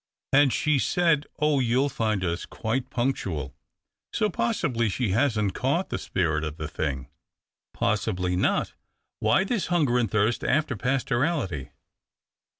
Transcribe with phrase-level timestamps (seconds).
[0.33, 3.53] And she said,' Oh, you'll find us quite punctual!'
[4.15, 7.07] So possibly she hasn't caught the spirit of the thing.""
[7.75, 8.73] Possibly not.
[9.19, 11.69] Why this hunger and thirst after pastorality